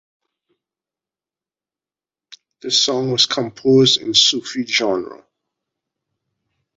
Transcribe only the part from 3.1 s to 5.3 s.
was composed in Sufi genre.